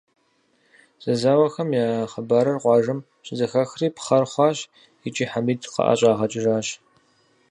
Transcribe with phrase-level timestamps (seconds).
[1.03, 4.57] Зэзауэхэм я хъыбарыр къуажэм щызэхахри, пхъэр хъуащ
[5.07, 6.67] икӀи Хьэмид къыӀэщӀагъэкӀыжащ.